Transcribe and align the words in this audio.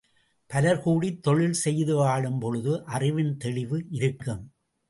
பலர் 0.49 0.81
கூடித் 0.81 1.19
தொழில் 1.23 1.53
செய்துவாழும் 1.53 2.39
பொழுது 2.39 2.85
அறிவின் 2.85 3.37
தெளிவு 3.37 3.83
இருக்கும். 3.89 4.43